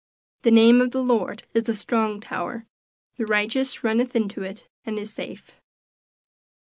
"The 0.41 0.49
name 0.49 0.81
of 0.81 0.89
the 0.89 1.03
Lord 1.03 1.43
is 1.53 1.69
a 1.69 1.75
strong 1.75 2.21
tower; 2.21 2.65
the 3.17 3.25
righteous 3.27 3.83
runneth 3.83 4.15
into 4.15 4.41
it 4.41 4.67
and 4.83 4.97
is 4.97 5.13
safe." 5.13 5.61